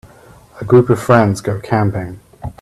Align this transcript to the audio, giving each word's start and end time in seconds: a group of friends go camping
a 0.59 0.65
group 0.65 0.89
of 0.89 0.99
friends 0.99 1.41
go 1.41 1.59
camping 1.61 2.19